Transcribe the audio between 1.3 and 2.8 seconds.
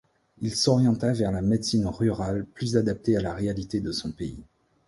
la médecine rurale plus